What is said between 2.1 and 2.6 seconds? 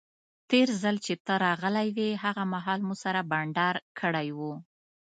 هغه